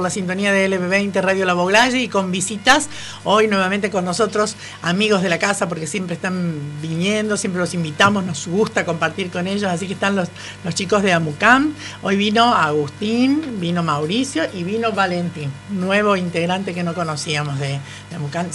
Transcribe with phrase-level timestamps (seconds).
[0.00, 2.88] la sintonía de LB20 Radio La Boglaye y con visitas
[3.24, 8.24] hoy nuevamente con nosotros amigos de la casa porque siempre están viniendo, siempre los invitamos,
[8.24, 10.28] nos gusta compartir con ellos, así que están los,
[10.62, 16.84] los chicos de Amucam, hoy vino Agustín, vino Mauricio y vino Valentín, nuevo integrante que
[16.84, 18.46] no conocíamos de, de Amucam,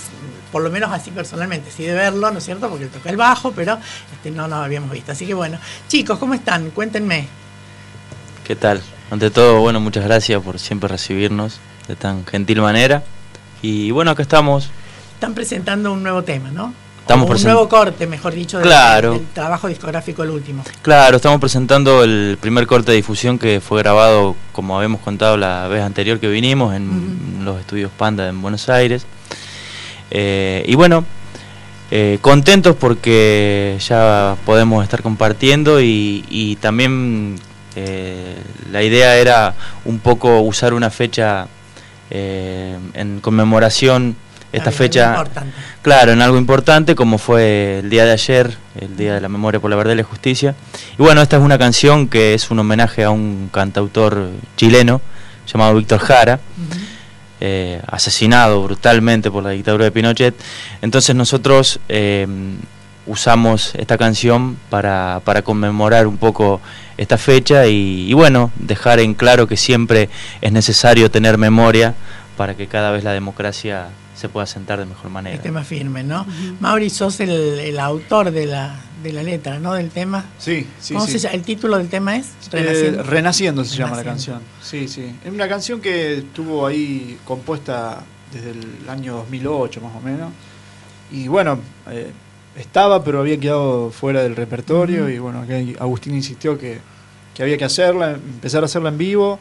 [0.50, 2.70] por lo menos así personalmente, sí de verlo, ¿no es cierto?
[2.70, 3.78] Porque toca el bajo, pero
[4.14, 6.70] este, no nos habíamos visto, así que bueno, chicos, ¿cómo están?
[6.70, 7.28] Cuéntenme.
[8.46, 8.82] ¿Qué tal?
[9.12, 13.04] Ante todo, bueno, muchas gracias por siempre recibirnos de tan gentil manera.
[13.62, 14.70] Y bueno, acá estamos.
[15.16, 16.74] Están presentando un nuevo tema, ¿no?
[17.04, 19.14] Estamos un nuevo corte, mejor dicho, del, claro.
[19.14, 20.64] del, trabajo discográfico el último.
[20.82, 25.68] Claro, estamos presentando el primer corte de difusión que fue grabado, como habíamos contado la
[25.68, 27.44] vez anterior que vinimos, en uh -huh.
[27.44, 29.06] los estudios Panda en Buenos Aires.
[30.12, 31.04] Eh, y bueno,
[31.92, 37.36] eh, contentos porque ya podemos estar compartiendo y, y también
[37.76, 38.36] eh,
[38.72, 39.54] la idea era
[39.86, 41.48] un poco usar una fecha
[42.10, 44.16] eh, en conmemoración,
[44.52, 45.52] esta fecha, importante.
[45.82, 49.60] claro, en algo importante como fue el día de ayer, el Día de la Memoria
[49.60, 50.54] por la Verdad y la Justicia.
[50.98, 55.02] Y bueno, esta es una canción que es un homenaje a un cantautor chileno
[55.52, 56.36] llamado Víctor Jara.
[56.36, 56.80] Uh -huh.
[57.42, 60.36] eh, asesinado brutalmente por la dictadura de Pinochet.
[60.82, 61.80] Entonces nosotros
[63.06, 66.62] usamos esta canción para, para conmemorar un poco
[66.98, 70.10] esta fecha y, y, bueno, dejar en claro que siempre
[70.42, 71.96] es necesario tener memoria
[72.38, 75.36] para que cada vez la democracia se pueda sentar de mejor manera.
[75.36, 76.22] Esté más firme, ¿no?
[76.22, 76.60] Uh -huh.
[76.60, 79.74] Mauri, sos el, el, autor de la, de la letra, ¿no?
[79.74, 80.24] Del tema.
[80.38, 80.94] Sí, sí.
[80.94, 81.20] ¿Cómo sí.
[81.20, 82.28] Se, ¿El título del tema es?
[82.52, 83.00] Renaciendo.
[83.00, 83.78] Eh, Renaciendo se Renaciendo.
[83.78, 84.42] llama la canción.
[84.62, 85.14] Sí, sí.
[85.26, 90.32] Es una canción que estuvo ahí compuesta desde el año 2008 más o menos.
[91.12, 92.12] Y bueno, eh,
[92.58, 95.06] estaba, pero había quedado fuera del repertorio.
[95.06, 95.16] Uh -huh.
[95.16, 96.80] Y bueno, acá Agustín insistió que,
[97.34, 99.40] que, había que hacerla, empezar a hacerla en vivo.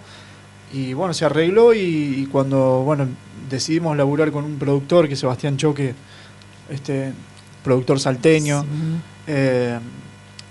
[0.72, 1.74] Y bueno, se arregló.
[1.74, 3.06] Y, y, cuando bueno
[3.50, 5.94] decidimos laburar con un productor, que es Sebastián Choque,
[6.70, 7.12] este
[7.62, 8.64] productor salteño,
[9.26, 9.78] eh,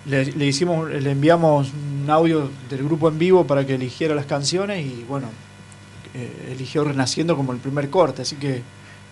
[0.06, 4.26] le, le, hicimos, le enviamos un audio del grupo en vivo para que eligiera las
[4.26, 4.86] canciones.
[4.86, 5.28] Y bueno,
[6.14, 8.22] eh, eligió Renaciendo como el primer corte.
[8.22, 8.62] Así que.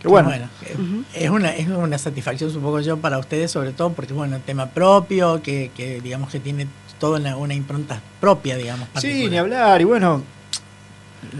[0.03, 1.03] Bueno, bueno uh -huh.
[1.13, 5.41] es, una, es una satisfacción supongo yo para ustedes sobre todo porque bueno tema propio
[5.41, 6.67] que, que digamos que tiene
[6.99, 10.23] toda una, una impronta propia digamos sí ni hablar y bueno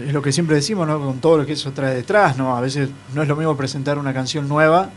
[0.06, 2.60] es lo que siempre decimos no con todo lo que eso trae detrás no a
[2.60, 4.90] veces no es lo mismo presentar una canción nueva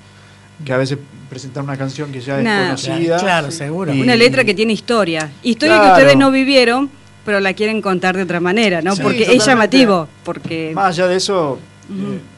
[0.66, 0.98] que a veces
[1.30, 3.58] presentar una canción que ya nah, es conocida claro sí.
[3.60, 5.96] seguro y, una letra que tiene historia historia claro.
[5.96, 6.90] que ustedes no vivieron
[7.26, 9.42] pero la quieren contar de otra manera no sí, porque totalmente.
[9.42, 11.60] es llamativo porque más allá de eso
[11.90, 12.16] uh -huh.
[12.16, 12.33] eh,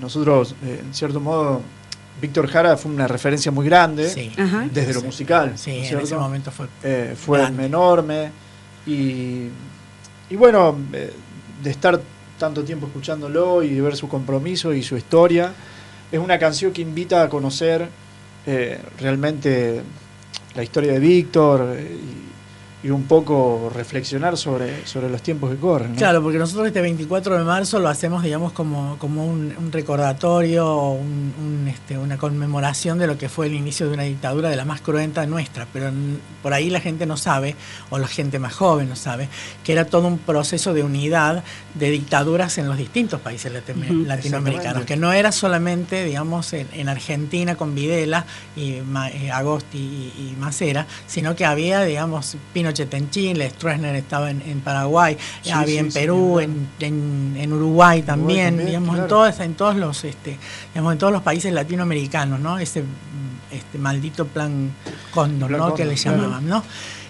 [0.00, 1.62] nosotros, eh, en cierto modo,
[2.20, 4.32] Víctor Jara fue una referencia muy grande sí.
[4.72, 5.00] desde sí.
[5.00, 5.52] lo musical.
[5.56, 6.66] Sí, en ese momento fue.
[6.82, 7.66] Eh, fue grande.
[7.66, 8.30] enorme.
[8.86, 9.48] Y,
[10.30, 11.12] y bueno, eh,
[11.62, 12.00] de estar
[12.38, 15.52] tanto tiempo escuchándolo y de ver su compromiso y su historia,
[16.10, 17.88] es una canción que invita a conocer
[18.46, 19.82] eh, realmente
[20.54, 22.33] la historia de Víctor y,
[22.84, 25.92] y un poco reflexionar sobre, sobre los tiempos que corren.
[25.92, 25.96] ¿no?
[25.96, 30.90] Claro, porque nosotros este 24 de marzo lo hacemos, digamos, como, como un, un recordatorio,
[30.90, 34.56] un, un, este, una conmemoración de lo que fue el inicio de una dictadura de
[34.56, 35.90] la más cruenta nuestra, pero
[36.42, 37.56] por ahí la gente no sabe,
[37.88, 39.30] o la gente más joven no sabe,
[39.64, 44.06] que era todo un proceso de unidad de dictaduras en los distintos países uh -huh.
[44.06, 50.32] latinoamericanos, que no era solamente, digamos, en, en Argentina con Videla y eh, Agosti y,
[50.34, 55.50] y Macera, sino que había, digamos, Pinochet en Chile, Stroessner estaba en, en Paraguay, sí,
[55.50, 59.02] había sí, en Perú, sí, en, en, en, Uruguay también, Uruguay también digamos, claro.
[59.02, 60.38] en todos, en todos los este,
[60.72, 62.58] digamos, en todos los países latinoamericanos, ¿no?
[62.58, 62.84] Ese
[63.50, 64.72] este maldito plan
[65.12, 65.58] Cóndor, ¿no?
[65.58, 66.62] Condor, que le llamaban, claro.
[66.62, 66.64] ¿no?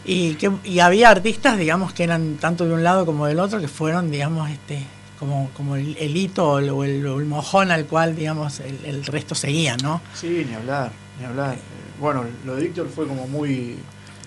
[0.05, 3.61] Y, que, y había artistas, digamos, que eran tanto de un lado como del otro,
[3.61, 4.85] que fueron, digamos, este,
[5.19, 9.07] como, como el, el hito o el, el, el, mojón al cual, digamos, el, el,
[9.07, 10.03] resto seguía, ¿no?
[10.13, 11.57] Sí, ni hablar, ni hablar.
[11.99, 13.79] Bueno, lo de Víctor fue como muy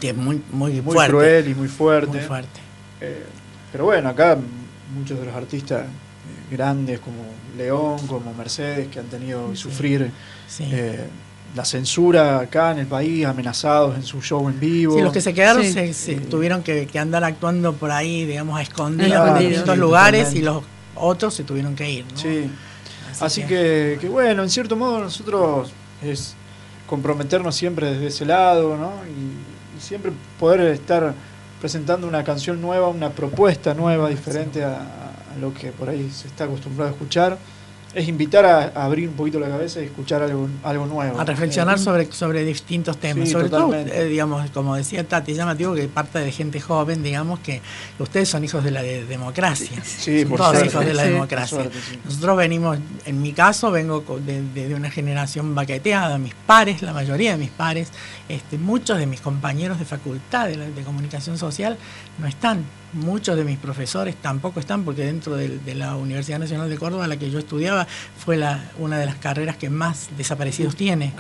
[0.02, 1.12] es muy, muy, muy fuerte.
[1.12, 2.18] cruel y muy fuerte.
[2.18, 2.60] Muy fuerte.
[3.02, 3.26] Eh,
[3.72, 4.38] pero bueno, acá
[4.94, 7.24] muchos de los artistas eh, grandes como
[7.58, 9.64] León, como Mercedes, que han tenido que sí.
[9.64, 10.12] sufrir
[10.48, 10.70] sí.
[10.72, 11.08] eh,
[11.56, 14.96] la censura acá en el país, amenazados en su show en vivo.
[14.96, 15.74] Sí, los que se quedaron sí.
[15.74, 20.34] se, se tuvieron que, que, andar actuando por ahí, digamos, a escondidas en distintos lugares
[20.34, 20.64] y los
[20.96, 22.06] otros se tuvieron que ir.
[22.12, 22.18] ¿no?
[22.18, 22.50] Sí.
[23.12, 23.48] Así, Así que...
[23.48, 25.72] que, que, bueno, en cierto modo nosotros
[26.04, 26.36] es
[26.86, 28.92] comprometernos siempre desde ese lado, ¿no?
[29.06, 31.14] Y, y siempre poder estar
[31.60, 36.28] presentando una canción nueva, una propuesta nueva, diferente a, a, lo que por ahí se
[36.28, 37.38] está acostumbrado a escuchar.
[37.94, 41.20] Es invitar a, abrir un poquito la cabeza y escuchar algo, algo nuevo.
[41.20, 43.30] A reflexionar eh, sobre, sobre distintos temas.
[43.30, 47.62] sobre todo, eh, digamos, como decía Tati, llamativo que parte de gente joven, digamos, que
[48.00, 49.82] ustedes son hijos de la democracia.
[49.84, 51.70] Sí, por todos hijos de la democracia.
[52.06, 57.32] Nosotros venimos, en mi caso, vengo de, de, una generación baqueteada, mis pares, la mayoría
[57.32, 57.90] de mis pares,
[58.30, 61.78] este, muchos de mis compañeros de facultad de, de comunicación social
[62.20, 66.78] no están muchos de mis profesores tampoco están, porque dentro de, la Universidad Nacional de
[66.78, 67.88] Córdoba, la que yo estudiaba,
[68.18, 71.14] fue la, una de las carreras que más desaparecidos tiene,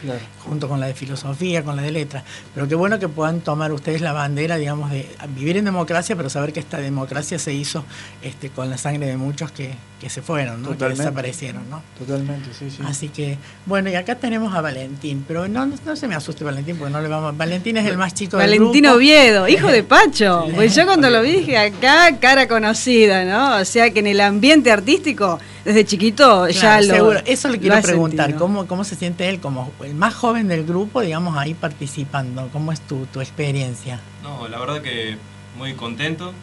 [0.43, 2.23] junto con la de filosofía, con la de letras.
[2.53, 6.29] Pero qué bueno que puedan tomar ustedes la bandera, digamos, de vivir en democracia, pero
[6.29, 7.85] saber que esta democracia se hizo
[8.21, 9.75] este, con la sangre de muchos que,
[10.07, 10.77] se fueron, ¿no?
[10.77, 11.69] que desaparecieron.
[11.69, 11.81] ¿no?
[11.97, 12.81] Totalmente, sí, sí.
[12.85, 16.77] Así que, bueno, y acá tenemos a Valentín, pero no, no se me asuste Valentín,
[16.77, 17.35] porque no le vamos...
[17.35, 18.97] Valentín es el más chico Valentín del grupo.
[18.97, 20.47] Oviedo, hijo de Pacho.
[20.55, 23.57] Pues yo cuando lo vi dije, acá cara conocida, ¿no?
[23.61, 26.93] O sea que en el ambiente artístico, desde chiquito ya lo.
[26.93, 30.65] Seguro, eso le quiero preguntar, ¿cómo, ¿cómo se siente él como el más joven del
[30.65, 32.49] grupo, digamos, ahí participando?
[32.53, 33.99] ¿Cómo es tu, tu experiencia?
[34.23, 35.17] No, la verdad que
[35.57, 36.33] muy contento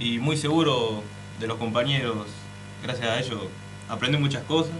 [0.00, 1.02] y muy seguro
[1.40, 2.26] de los compañeros.
[2.82, 3.40] Gracias a ellos
[3.88, 4.72] aprendí muchas cosas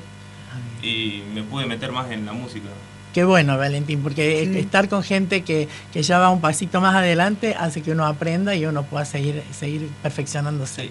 [0.53, 2.69] ah, y me pude meter más en la música.
[3.17, 7.81] Qué bueno, Valentín, porque estar con gente que, ya va un pasito más adelante hace
[7.81, 10.91] que uno aprenda y uno pueda seguir, seguir perfeccionándose.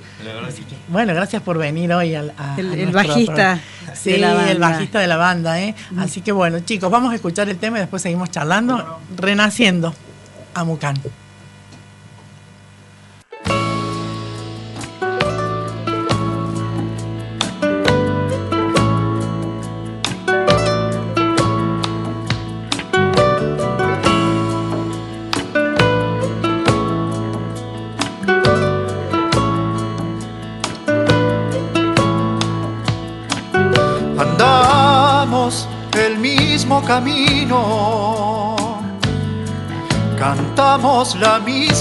[0.87, 3.59] bueno, gracias por venir hoy al el, bajista.
[3.93, 5.61] Sí, el bajista de la banda.
[5.61, 5.75] ¿eh?
[5.99, 9.01] Así que bueno, chicos, vamos a escuchar el tema y después seguimos charlando.
[9.15, 9.93] Renaciendo
[10.55, 10.63] a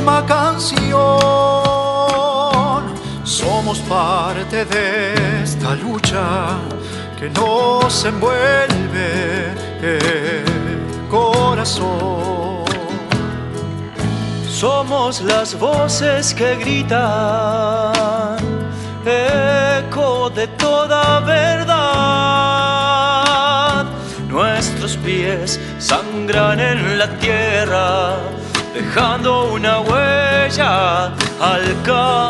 [0.05, 0.93] misma canción,
[3.25, 6.59] somos parte de esta lucha
[7.19, 10.45] que nos envuelve el
[11.11, 12.65] corazón.
[14.47, 17.93] Somos las voces que gritan,
[19.07, 21.95] eco de toda verdad
[24.35, 28.17] Nuestros pies sangran en la tierra,
[28.75, 32.25] dejando una huella al caminar.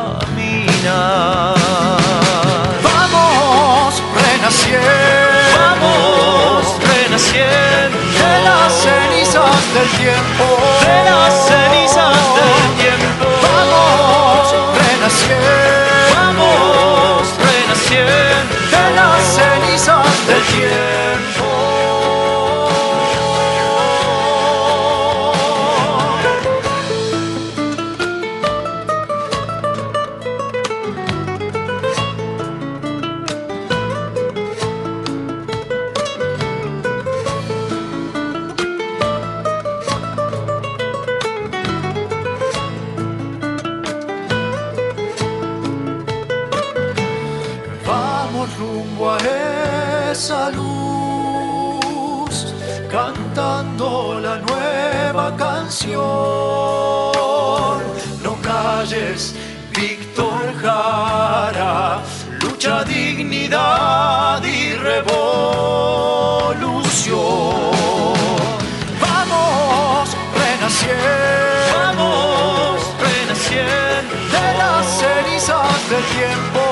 [2.83, 4.87] Vamos renaciendo,
[5.59, 7.99] vamos renaciendo.
[8.21, 10.45] De las cenizas del tiempo,
[10.87, 11.84] de las cenizas
[58.23, 59.35] No calles,
[59.79, 62.03] Víctor Jara,
[62.41, 65.35] lucha, dignidad y revolución.
[68.99, 70.09] Vamos,
[70.41, 71.05] renaciendo,
[71.77, 76.64] vamos, renaciendo de las cenizas del tiempo,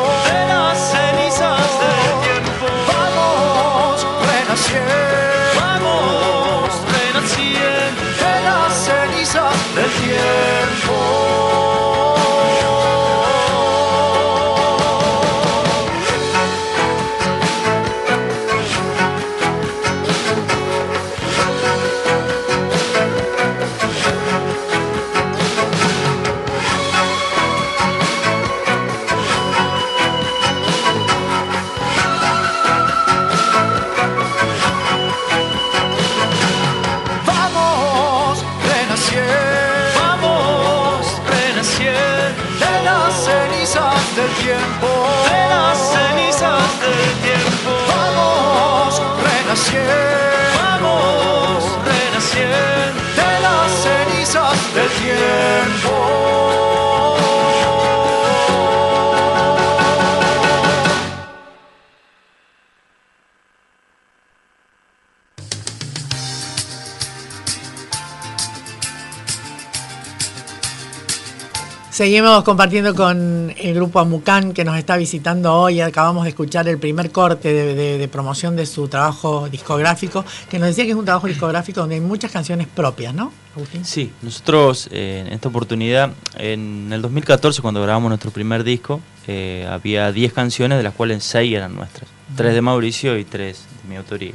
[72.02, 75.80] Seguimos compartiendo con el grupo Amucán que nos está visitando hoy.
[75.80, 80.82] Acabamos de escuchar el primer corte de, promoción de su trabajo discográfico, que nos decía
[80.82, 83.84] que es un trabajo discográfico donde hay muchas canciones propias, ¿no, Agustín?
[83.84, 89.64] Sí, nosotros eh, en esta oportunidad, en el 2014, cuando grabamos nuestro primer disco, eh,
[89.70, 92.10] había 10 canciones, de las cuales 6 eran nuestras.
[92.34, 94.34] 3 de Mauricio y 3 de mi autoría.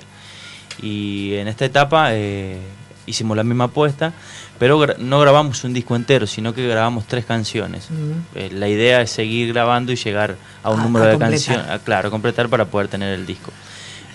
[0.81, 2.61] Y en esta etapa eh,
[3.07, 4.13] hicimos la misma apuesta
[4.59, 7.89] pero no grabamos un disco entero, sino que grabamos tres canciones.
[8.35, 12.49] Eh, la idea es seguir grabando y llegar a un número de canciones, claro, completar
[12.49, 13.51] para poder tener el disco.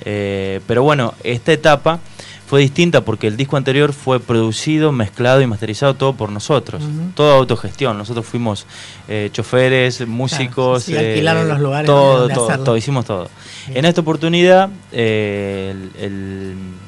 [0.04, 2.00] Eh, pero bueno, esta etapa
[2.46, 6.82] fue distinta porque el disco anterior fue producido, mezclado y masterizado todo por nosotros,
[7.14, 7.96] toda autogestión.
[7.96, 8.66] Nosotros fuimos
[9.08, 13.30] eh, choferes, músicos, alquilaron los lugares, todo, todo, todo, hicimos todo.
[13.68, 16.81] En esta oportunidad, el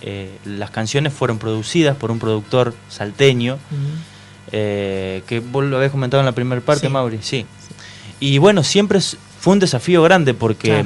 [0.00, 3.58] eh, las canciones fueron producidas por un productor salteño,
[4.52, 7.46] eh, que vos lo habías comentado en la primera parte, Mauri, sí.
[8.20, 10.84] Y bueno, siempre fue un desafío grande porque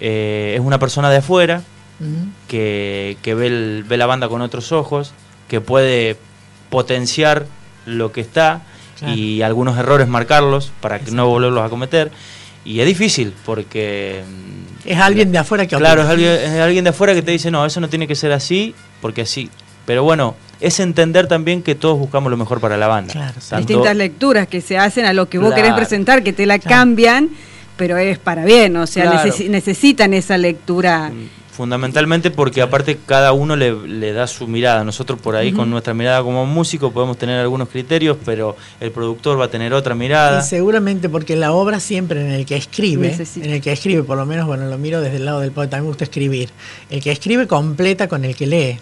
[0.00, 1.62] eh, es una persona de afuera
[2.48, 5.12] que, ve, ve, la banda con otros ojos,
[5.48, 6.16] que puede
[6.70, 7.46] potenciar
[7.84, 8.62] lo que está
[9.14, 12.10] y algunos errores marcarlos para que no volverlos a cometer.
[12.66, 14.22] Y es difícil porque
[14.84, 17.80] es alguien de afuera que Claro, es alguien, de afuera que te dice, no, eso
[17.80, 19.48] no tiene que ser así, porque así.
[19.86, 23.12] Pero bueno, es entender también que todos buscamos lo mejor para la banda.
[23.12, 26.58] Claro, Distintas lecturas que se hacen a lo que vos querés presentar, que te la
[26.58, 27.30] cambian,
[27.76, 31.10] pero es para bien, o sea, necesitan esa lectura.
[31.10, 31.45] Mm.
[31.56, 34.84] Fundamentalmente porque aparte cada uno le, da su mirada.
[34.84, 39.40] Nosotros por ahí con nuestra mirada como músico podemos tener algunos criterios, pero el productor
[39.40, 40.40] va a tener otra mirada.
[40.40, 44.18] Y seguramente porque la obra siempre en el que escribe, en el que escribe, por
[44.18, 46.50] lo menos, bueno, lo miro desde el lado del poeta, a mí me gusta escribir.
[46.90, 48.78] El que escribe completa con el que lee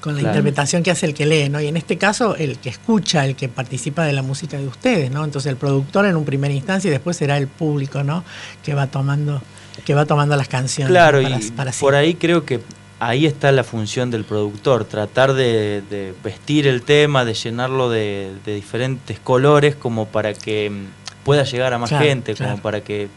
[0.00, 1.60] con la interpretación que hace el que lee, ¿no?
[1.60, 5.10] Y en este caso, el que escucha, el que participa de la música de ustedes,
[5.10, 5.24] ¿no?
[5.24, 8.24] Entonces el productor en un primera instancia y después será el público, ¿no?
[8.64, 9.40] Que va tomando
[9.84, 10.90] que va tomando las canciones.
[10.90, 12.60] Claro, y por ahí creo que
[13.00, 19.18] ahí está la función del productor, tratar de, vestir el tema, de llenarlo de, diferentes
[19.18, 23.08] colores como para que mm, pueda llegar a más gente, como para que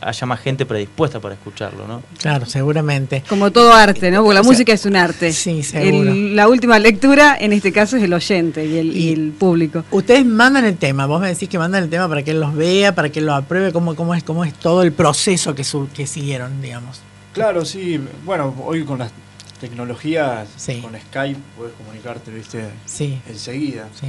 [0.00, 2.02] haya más gente predispuesta para escucharlo, ¿no?
[2.18, 3.22] Claro, seguramente.
[3.28, 4.22] Como todo arte, ¿no?
[4.22, 5.32] Porque la música es un arte.
[5.32, 6.14] Sí, seguro.
[6.14, 9.84] la última lectura, en este caso, es el oyente y el, público.
[9.90, 12.54] Ustedes mandan el tema, vos me decís que mandan el tema para que él los
[12.54, 15.64] vea, para que él lo apruebe, cómo, cómo, es, cómo es todo el proceso que,
[15.94, 17.00] que siguieron, digamos.
[17.32, 18.00] Claro, sí.
[18.24, 19.12] Bueno, hoy con las
[19.60, 20.48] tecnologías,
[20.82, 22.64] con Skype, puedes comunicarte, ¿viste?
[22.86, 23.20] Sí.
[23.28, 23.88] Enseguida.
[24.00, 24.08] Sí.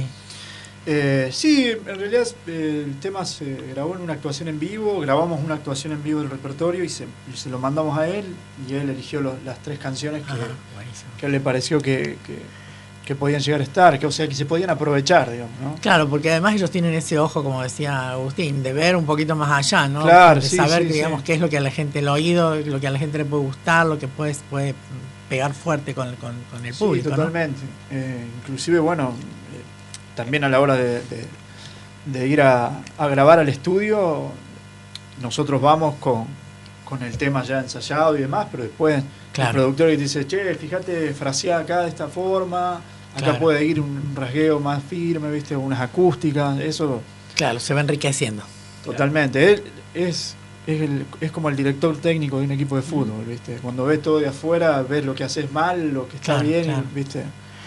[0.86, 5.40] Eh, sí, en realidad eh, el tema se grabó en una actuación en vivo, grabamos
[5.44, 7.06] una actuación en vivo del repertorio y se,
[7.50, 8.24] lo mandamos a él
[8.66, 10.32] y él eligió las tres canciones que,
[11.20, 12.16] que le pareció que,
[13.18, 15.74] podían llegar a estar, que o sea que se podían aprovechar, digamos, ¿no?
[15.80, 19.50] Claro, porque además ellos tienen ese ojo, como decía Agustín, de ver un poquito más
[19.50, 20.02] allá, ¿no?
[20.04, 22.86] Claro, de saber, digamos, qué es lo que a la gente, el oído, lo que
[22.86, 24.76] a la gente le puede gustar, lo que puede, puede
[25.28, 27.10] pegar fuerte con, con, el público.
[27.10, 27.58] totalmente.
[27.90, 29.12] Eh, inclusive, bueno,
[30.14, 34.30] también a la hora de, ir a, grabar al estudio,
[35.20, 36.26] nosotros vamos con,
[37.02, 39.02] el tema ya ensayado y demás, pero después
[39.36, 42.80] el productor que dice, che, fíjate, frasea acá de esta forma,
[43.16, 47.00] acá puede ir un rasgueo más firme, viste, unas acústicas, eso.
[47.36, 48.42] Claro, se va enriqueciendo.
[48.84, 49.52] Totalmente.
[49.52, 49.62] Él
[49.94, 50.34] es,
[50.66, 53.56] es, como el director técnico de un equipo de fútbol, ¿viste?
[53.62, 57.24] Cuando ves todo de afuera, ves lo que haces mal, lo que está bien, ¿viste?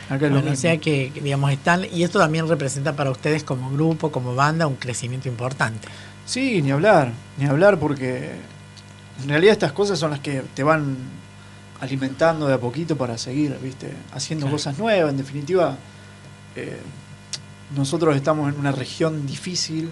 [0.10, 4.68] O sea que, digamos, están, y esto también representa para ustedes como grupo, como banda,
[4.68, 5.88] un crecimiento importante.
[6.26, 8.32] Sí, ni hablar, ni hablar, porque
[9.22, 10.96] en realidad estas cosas son las que te van
[11.82, 13.94] alimentando de a poquito para seguir, ¿viste?
[14.14, 15.76] Haciendo cosas nuevas, en definitiva.
[16.56, 16.80] Eh,
[17.76, 19.90] nosotros estamos en una región difícil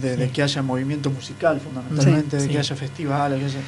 [0.00, 3.40] de, que haya movimiento musical, fundamentalmente, de que haya festivales.
[3.40, 3.60] Que haya...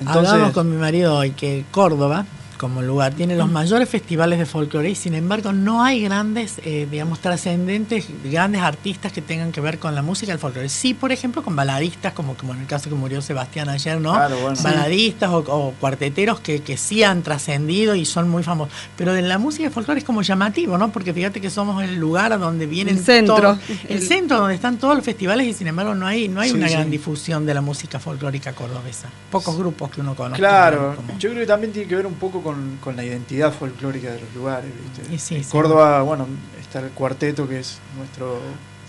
[0.00, 2.24] Entonces, Hablamos con mi marido hoy que Córdoba
[2.64, 3.12] como lugar.
[3.12, 8.06] Tiene los mayores festivales de folclore y sin embargo no hay grandes, eh, digamos, trascendentes,
[8.24, 10.70] grandes artistas que tengan que ver con la música del folclore.
[10.70, 14.14] Sí, por ejemplo, con baladistas, como, como en el caso que murió Sebastián ayer, ¿no?
[14.14, 18.72] Baladistas o, cuarteteros que, que sí han trascendido y son muy famosos.
[18.96, 20.90] Pero en la música del folclore es como llamativo, ¿no?
[20.90, 22.96] Porque fíjate que somos el lugar donde vienen...
[22.96, 23.58] El centro.
[23.90, 26.70] el, centro donde están todos los festivales y sin embargo no hay, no hay una
[26.70, 29.10] gran difusión de la música folclórica cordobesa.
[29.30, 30.38] Pocos grupos que uno conoce.
[30.38, 34.12] Claro, yo creo que también tiene que ver un poco con con, la identidad folclórica
[34.12, 34.70] de los lugares.
[35.10, 35.36] ¿viste?
[35.36, 36.26] en Córdoba, bueno,
[36.60, 38.40] está el cuarteto que es nuestro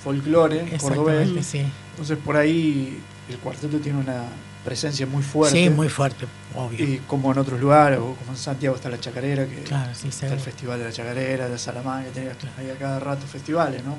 [0.04, 1.30] folclore cordobés.
[1.56, 4.24] Entonces por ahí el cuarteto tiene una
[4.64, 5.64] presencia muy fuerte.
[5.64, 6.84] Sí, muy fuerte, obvio.
[6.84, 10.40] Y como en otros lugares, o como en Santiago está la Chacarera, que está el
[10.40, 13.98] Festival de la Chacarera, de Salamanca, que tiene, hay a cada rato festivales, ¿no?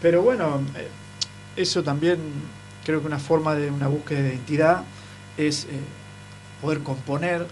[0.00, 0.88] Pero bueno, eh,
[1.56, 2.18] eso también
[2.84, 4.84] creo que una forma de una búsqueda de identidad
[5.36, 5.80] es eh,
[6.62, 7.46] poder componer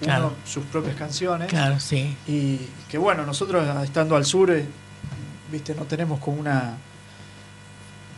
[0.00, 0.32] uno Claro.
[0.44, 1.48] sus propias canciones.
[1.48, 2.16] Claro, sí.
[2.26, 4.66] Y que bueno, nosotros estando al sur, eh,
[5.50, 6.76] viste, no tenemos como una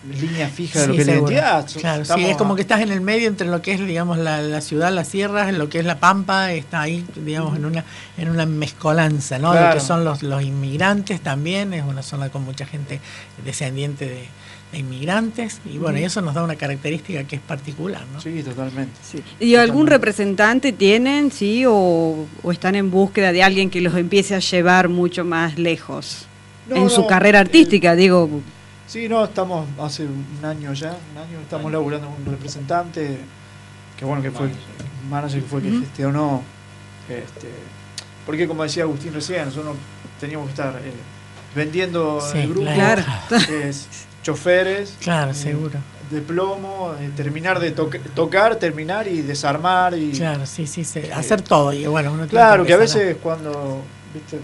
[0.09, 1.67] línea fija de lo que es la identidad.
[1.79, 4.41] Claro, sí, es como que estás en el medio entre lo que es, digamos, la,
[4.43, 7.85] la ciudad, las sierras, en lo que es la pampa, está ahí, digamos, en una
[8.17, 9.55] en una mezcolanza, ¿no?
[9.55, 13.01] Lo que son los, los inmigrantes también, es una zona con mucha gente
[13.45, 14.29] descendiente de,
[14.73, 18.21] de inmigrantes, y bueno, y eso nos da una característica que es particular, ¿no?
[18.21, 18.93] Sí, totalmente.
[19.41, 19.91] ¿Y algún Totalmente.
[19.91, 24.89] representante tienen, sí, o, o están en búsqueda de alguien que los empiece a llevar
[24.91, 26.27] mucho más lejos?
[26.69, 28.29] No, en su carrera eh, artística, digo.
[28.87, 33.19] Sí, no, estamos hace un año ya, un año estamos laburando con un representante,
[33.99, 34.53] que bueno, que fue el
[35.09, 36.43] manager que fue que gestionó,
[37.09, 37.49] este,
[38.27, 39.77] porque como decía Agustín recién, nosotros
[40.21, 40.93] teníamos que estar eh,
[41.55, 43.03] vendiendo Sí, el grupo, claro.
[43.65, 43.89] es,
[44.33, 45.79] choferes, Claro, eh, seguro.
[46.11, 51.01] de plomo, eh, terminar de toc- tocar, terminar y desarmar y Claro, sí, sí, sí,
[51.15, 53.81] hacer todo, y bueno, uno claro que a empezar veces cuando,
[54.13, 54.39] viste,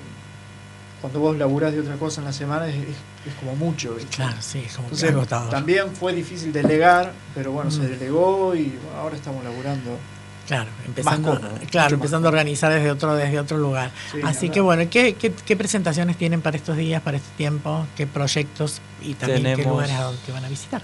[1.03, 4.15] cuando vos laburás de otra cosa en la semana es, es- es como mucho, ¿viste?
[4.17, 5.51] Claro, sí, es como que Entonces, agotador.
[5.51, 7.87] también fue difícil delegar, pero bueno, se Mm.
[7.89, 9.99] delegó y bueno, ahora estamos laburando.
[10.47, 13.91] Claro, empezando, cómodo, claro, más empezando a organizar desde otro, desde otro lugar.
[14.13, 17.87] Sí, Así que bueno, ¿qué, qué, qué presentaciones tienen para estos días, para este tiempo?
[17.97, 20.83] ¿Qué proyectos y también qué Tenemos- lugares a donde van a visitar?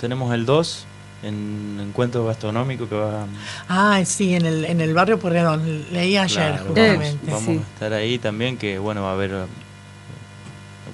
[0.00, 0.86] Tenemos el 2
[1.22, 3.26] en encuentro gastronómico que va
[3.68, 7.18] Ah, sí, en el, en el barrio Porredón, leí ayer Claro, justamente.
[7.30, 7.46] vamos, sí.
[7.48, 9.44] vamos a estar ahí también, que bueno, va a haber, eh,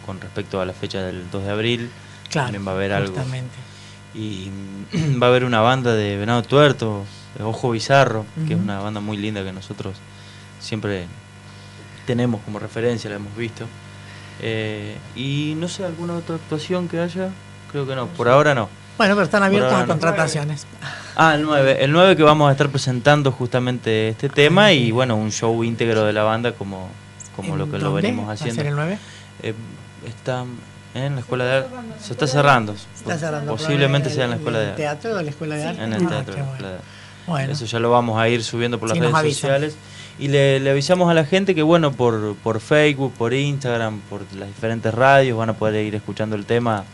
[0.07, 1.90] con respecto a la fecha del 2 de abril,
[2.31, 3.09] claro, también va a haber algo.
[3.14, 3.54] justamente.
[4.14, 4.50] Y
[5.23, 7.04] va a haber una banda de Venado Tuerto,
[7.40, 9.96] Ojo Bizarro, que es una banda muy linda que nosotros
[10.60, 11.06] siempre
[12.06, 13.66] tenemos como referencia, la hemos visto.
[14.40, 17.28] Eh, y no sé, alguna otra actuación que haya,
[17.70, 18.68] creo que no, por ahora no.
[18.98, 19.92] Bueno, pero están abiertos ahora a no.
[19.92, 20.66] contrataciones.
[21.16, 25.16] Ah, el 9, el 9 que vamos a estar presentando justamente este tema y bueno,
[25.16, 26.88] un show íntegro de la banda como,
[27.34, 28.56] como ¿En lo que lo venimos va a haciendo.
[28.56, 28.99] ser el 9?
[29.42, 29.54] Eh,
[30.06, 30.45] está
[30.95, 31.71] en la escuela de arte.
[32.00, 32.75] Se está cerrando.
[32.95, 33.52] Está cerrando.
[33.56, 34.82] Posiblemente ¿El- sea en la escuela el de arte.
[34.82, 35.82] teatro o la escuela de arte?
[35.84, 36.34] En el Ah, teatro.
[36.60, 36.78] la
[37.26, 37.52] bueno.
[37.52, 39.76] Eso ya lo vamos a ir subiendo por las Sí, redes sociales.
[40.19, 44.23] Y le, le avisamos a la gente que, bueno, por, por Facebook, por Instagram, por
[44.35, 46.85] las diferentes radios, van a poder ir escuchando el tema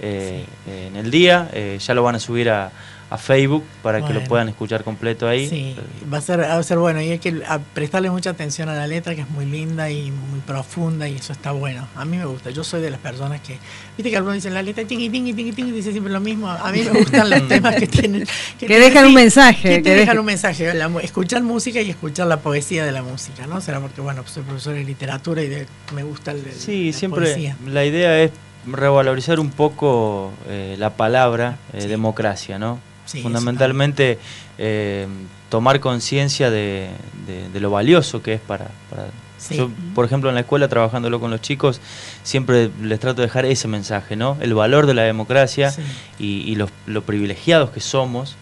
[0.00, 1.48] eh, en el día.
[1.52, 2.70] Eh, ya lo van a subir a,
[3.10, 5.48] a Facebook para que lo puedan escuchar completo ahí.
[5.48, 5.74] Sí,
[6.12, 8.74] va a ser, va a ser bueno y hay que a- prestarle mucha atención a
[8.74, 11.88] la letra que es muy linda y muy profunda y eso está bueno.
[11.96, 13.56] A mí me gusta, yo soy de las personas que,
[13.96, 16.50] viste que algunos dicen la letra tingui tingui tingui tingui dice siempre lo mismo.
[16.50, 18.26] A mí me gustan los temas que tienen
[18.58, 21.88] Que tienen- dejan un mensaje, que, que te dejan un mensaje, la escuchar música y
[21.88, 23.62] escuchar la poesía de la música, ¿no?
[23.62, 26.98] Será porque bueno, soy profesor de literatura y de- me gusta el, el- Sí, la
[26.98, 27.56] siempre poesía.
[27.66, 28.32] la idea es
[28.72, 31.88] revalorizar un poco eh, la palabra eh, Sí.
[31.88, 32.78] democracia, ¿no?
[33.06, 34.18] Sí, Fundamentalmente
[34.58, 35.06] eh,
[35.48, 36.88] tomar conciencia de,
[37.26, 38.68] de- de lo valioso que es para...
[38.90, 39.06] para-
[39.38, 39.56] Sí.
[39.56, 41.80] Yo, por ejemplo, en la escuela, trabajándolo con los chicos,
[42.24, 44.36] siempre les trato de dejar ese mensaje, ¿no?
[44.40, 45.72] El valor de la democracia
[46.18, 48.34] y, y los, lo privilegiados que somos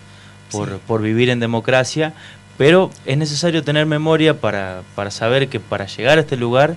[0.50, 2.14] por, por vivir en democracia,
[2.56, 6.76] pero es necesario tener memoria para, para saber que para llegar a este lugar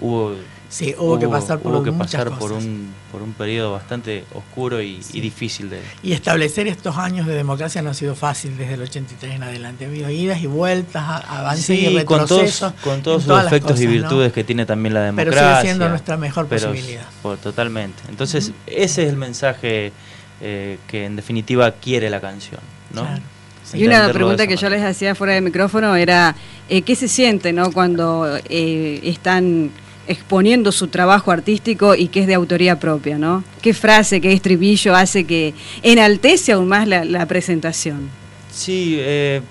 [0.00, 0.36] hubo,
[0.68, 2.64] Sí, hubo, que pasar por hubo que muchas pasar por cosas.
[2.64, 5.80] un, por un periodo bastante oscuro y, y difícil de...
[6.02, 9.84] Y establecer estos años de democracia no ha sido fácil desde el 83 en adelante.
[9.84, 12.72] Ha habido idas y vueltas, avances y Sí, con todos, retrocesos.
[12.82, 15.50] con todos sus defectos y virtudes que tiene también la Pero democracia.
[15.60, 17.06] sigue siendo nuestra mejor pero- posibilidad.
[17.22, 18.02] por- totalmente.
[18.08, 19.92] Entonces, ese es el mensaje
[20.40, 22.60] eh, que en definitiva quiere la canción,
[22.92, 23.02] ¿no?
[23.02, 23.22] Claro.
[23.64, 23.78] Sí.
[23.78, 26.34] Y una pregunta que yo les hacía fuera de micrófono era,
[26.68, 29.70] eh, ¿qué se siente no cuando eh, están
[30.08, 33.18] exponiendo su trabajo artístico y que es de autoría propia?
[33.18, 33.42] ¿no?
[33.62, 38.08] ¿Qué frase, qué estribillo hace que enaltece aún más la, la presentación?
[38.52, 39.42] Sí, eh,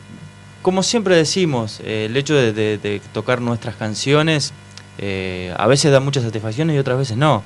[0.61, 4.53] como siempre decimos, eh, el hecho de, de- de tocar nuestras canciones
[4.97, 7.43] eh, a veces da muchas satisfacciones y otras veces no.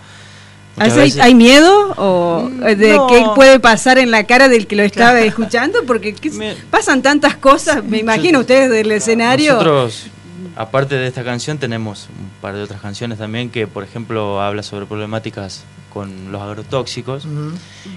[0.78, 3.08] ¿Hay, Muchas veces- hay miedo o Mm, de no.
[3.08, 5.80] qué puede pasar en la cara del que lo estaba escuchando?
[5.86, 9.54] Porque ¿qué- Me- pasan tantas cosas, me imagino ustedes del escenario.
[9.54, 10.06] Nosotros,
[10.56, 14.64] aparte de esta canción, tenemos un par de otras canciones también que, por ejemplo, habla
[14.64, 17.28] sobre problemáticas con los agrotóxicos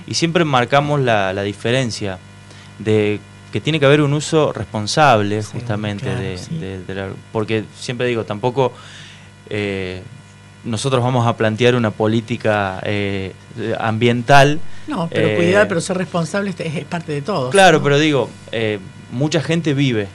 [0.06, 2.18] y siempre marcamos la, la diferencia
[2.78, 3.20] de
[3.52, 6.56] que tiene que haber un uso responsable Sí, justamente claro, de, sí.
[6.56, 8.72] de- de la- porque siempre digo tampoco
[9.50, 10.02] eh,
[10.64, 13.34] nosotros vamos a plantear una política eh,
[13.78, 17.50] ambiental No, pero Eh, cuidar, pero ser responsable es, es parte de todo.
[17.50, 17.84] claro ¿no?
[17.84, 18.78] pero digo eh,
[19.10, 20.08] mucha gente vive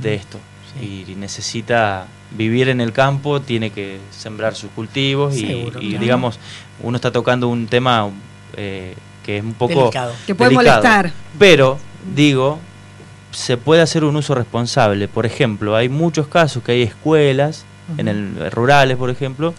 [0.00, 0.38] de esto
[0.80, 2.06] y necesita
[2.36, 6.02] vivir en el campo, tiene que sembrar sus cultivos y, Seguro, y, claro.
[6.02, 6.38] digamos,
[6.82, 8.10] uno está tocando un tema
[8.56, 10.12] eh, que es un poco Delicado.
[10.26, 10.82] Que puede delicado.
[10.82, 11.12] molestar.
[11.38, 11.78] Pero,
[12.14, 12.58] digo,
[13.30, 15.08] se puede hacer un uso responsable.
[15.08, 17.64] Por ejemplo, hay muchos casos que hay escuelas,
[17.98, 19.54] en el, rurales, por ejemplo,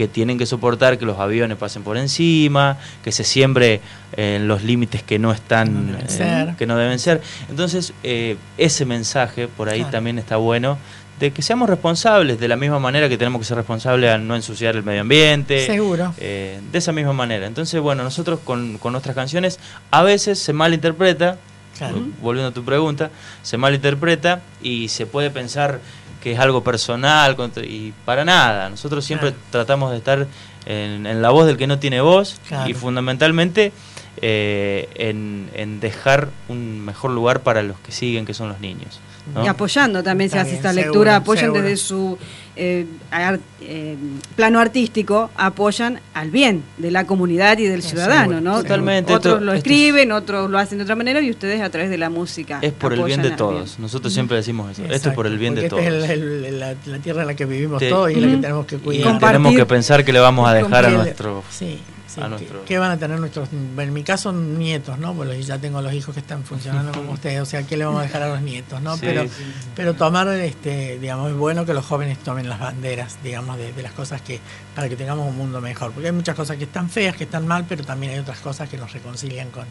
[0.00, 3.82] que tienen que soportar que los aviones pasen por encima, que se siembre
[4.16, 6.56] en los límites que no están, No deben eh, ser.
[6.56, 7.20] que no deben ser.
[7.50, 9.92] Entonces, eh, ese mensaje por ahí Claro.
[9.92, 10.78] también está bueno
[11.18, 14.34] de que seamos responsables de la misma manera que tenemos que ser responsables a no
[14.34, 15.66] ensuciar el medio ambiente.
[15.66, 16.14] Seguro.
[16.16, 17.46] Eh, de esa misma manera.
[17.46, 19.60] Entonces, bueno, nosotros con, con nuestras canciones
[19.90, 21.36] a veces se malinterpreta,
[21.76, 21.98] Claro.
[21.98, 23.10] eh, volviendo a tu pregunta,
[23.42, 25.80] se malinterpreta y se puede pensar
[26.22, 28.68] que es algo personal y para nada.
[28.68, 29.44] Nosotros siempre Claro.
[29.50, 30.26] tratamos de estar
[30.66, 32.68] en, en la voz del que no tiene voz Claro.
[32.68, 33.72] y fundamentalmente
[34.22, 39.00] eh, en, en dejar un mejor lugar para los que siguen, que son los niños.
[39.34, 39.44] ¿No?
[39.44, 41.62] Y apoyando también, Está se hace bien, esta seguro, lectura, apoyan seguro.
[41.62, 42.18] desde su
[42.56, 43.96] eh, ar- eh,
[44.36, 48.62] plano artístico, apoyan al bien de la comunidad y del ciudadano, seguro, ¿no?
[48.62, 51.70] Totalmente, Otros esto- lo esto escriben, otros lo hacen de otra manera y ustedes a
[51.70, 52.58] través de la música.
[52.60, 53.78] Es por el bien de todos.
[53.78, 54.82] Nosotros siempre decimos eso.
[54.82, 55.82] Esto es Exacto, por el bien de todos.
[55.82, 57.88] esta es el- el- la, la tierra en la que vivimos Sí.
[57.88, 59.04] todos y la que tenemos que Y cuidar.
[59.04, 59.28] Compartir.
[59.38, 61.78] tenemos que pensar que le vamos a dejar a nuestros Sí,
[62.14, 65.14] sí, a ¿qué- nuestro- ¿Qué van a tener nuestros, en mi caso, nietos, ¿no?
[65.14, 68.00] Porque ya tengo los hijos que están funcionando como ustedes, o sea, ¿qué le vamos
[68.00, 68.94] a dejar a los nietos, no?
[68.96, 69.30] Sí, pero, sí.
[69.76, 73.82] pero tomar, este, digamos, es bueno que los jóvenes tomen las banderas, digamos, de, de
[73.82, 74.40] las cosas que,
[74.74, 75.92] para que tengamos un mundo mejor.
[75.92, 78.68] Porque hay muchas cosas que están feas, que están mal, pero también hay otras cosas
[78.68, 79.64] que nos reconcilian con,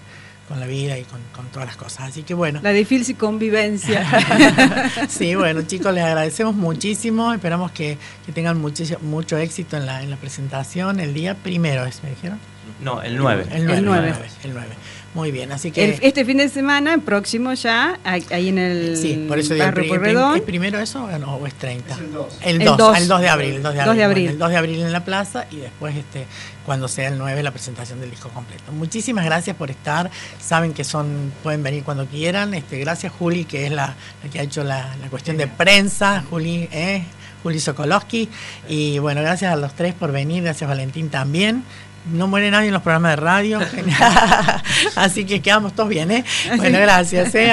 [0.49, 2.09] con la vida y con, con todas las cosas.
[2.09, 2.59] Así que bueno.
[2.61, 4.05] La difícil convivencia.
[5.07, 7.33] Sí, bueno, chicos, les agradecemos muchísimo.
[7.33, 10.99] Esperamos que, que tengan muchísimo, mucho éxito en la, en la presentación.
[10.99, 12.03] El día primero, ¿es?
[12.03, 12.39] ¿Me dijeron?
[12.81, 13.47] No, el 9.
[13.51, 13.77] El 9.
[13.77, 14.13] El nueve.
[14.43, 14.67] El 9.
[15.15, 15.83] Muy bien, así que.
[15.85, 19.69] El- este fin de semana, próximo ya, ahí en el sí, por eso digo, el
[19.69, 20.35] el prim- Pueyrredón.
[20.37, 21.35] ¿es primero eso o no?
[21.37, 21.93] ¿O es 30?
[21.95, 22.33] Es el 2.
[22.43, 22.97] El El 2, dos.
[22.97, 23.55] el 2 de abril.
[23.55, 24.29] El 2 de 2 abril, de bueno, abril.
[24.29, 26.25] el 2 de abril en la plaza y después, este
[26.65, 28.71] cuando sea el 9, la presentación del disco completo.
[28.71, 30.11] Muchísimas gracias por estar.
[30.39, 32.53] Saben que son pueden venir cuando quieran.
[32.53, 36.23] Este Gracias, Juli, que es la, la que ha hecho la, la cuestión de prensa.
[36.29, 37.03] Juli, ¿eh?
[37.41, 38.29] Juli Sokolowski.
[38.67, 40.43] Y bueno, gracias a los tres por venir.
[40.43, 41.63] Gracias, Valentín, también.
[42.11, 43.59] No muere nadie en los programas de radio.
[44.95, 46.25] Así que quedamos todos bien, ¿eh?
[46.57, 47.33] Bueno, gracias.
[47.35, 47.47] ¿eh?